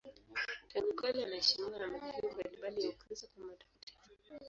Tangu 0.71 0.93
kale 0.99 1.23
anaheshimiwa 1.25 1.79
na 1.79 1.87
madhehebu 1.87 2.29
mbalimbali 2.33 2.83
ya 2.83 2.89
Ukristo 2.89 3.27
kama 3.35 3.53
mtakatifu. 3.53 4.33